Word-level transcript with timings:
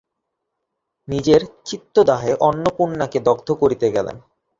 নিজের 1.07 1.41
চিত্তদাহে 1.65 2.31
অন্নপূর্ণাকে 2.41 3.19
দগ্ধ 3.27 3.47
করিতে 3.61 3.87
গেলেন। 3.91 4.17